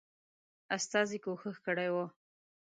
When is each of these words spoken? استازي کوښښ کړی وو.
استازي 0.75 1.17
کوښښ 1.23 1.55
کړی 1.65 1.89
وو. 1.93 2.05